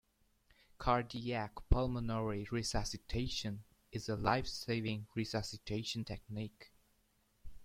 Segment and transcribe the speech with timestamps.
[0.79, 6.71] Cardiac Pulmonary Resuscitation is a life-saving resuscitation technique.